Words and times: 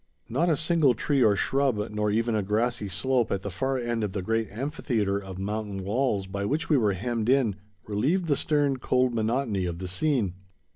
Not 0.27 0.49
a 0.49 0.57
single 0.57 0.95
tree 0.95 1.21
or 1.23 1.35
shrub, 1.35 1.89
nor 1.91 2.09
even 2.09 2.33
a 2.33 2.41
grassy 2.41 2.87
slope 2.87 3.31
at 3.31 3.43
the 3.43 3.51
far 3.51 3.77
end 3.77 4.03
of 4.03 4.13
the 4.13 4.23
great 4.23 4.49
amphitheatre 4.49 5.19
of 5.21 5.37
mountain 5.37 5.83
walls 5.83 6.25
by 6.25 6.43
which 6.43 6.69
we 6.69 6.75
were 6.77 6.93
hemmed 6.93 7.29
in, 7.29 7.57
relieved 7.85 8.25
the 8.25 8.35
stern, 8.35 8.77
cold 8.79 9.13
monotony 9.13 9.67
of 9.67 9.77
the 9.77 9.87
scene. 9.87 10.33